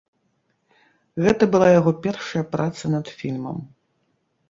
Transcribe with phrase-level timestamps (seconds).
[1.27, 3.57] Гэта была яго першая праца над фільмам.